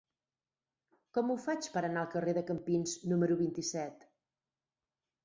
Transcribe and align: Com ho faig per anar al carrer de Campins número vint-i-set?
Com 1.17 1.27
ho 1.33 1.35
faig 1.43 1.67
per 1.75 1.83
anar 1.89 2.01
al 2.03 2.09
carrer 2.15 2.33
de 2.37 2.43
Campins 2.47 2.95
número 3.13 3.39
vint-i-set? 3.43 4.09